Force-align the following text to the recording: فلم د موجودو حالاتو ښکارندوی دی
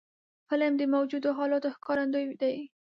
فلم 0.49 0.73
د 0.77 0.81
موجودو 0.93 1.29
حالاتو 1.37 1.73
ښکارندوی 1.75 2.35
دی 2.41 2.55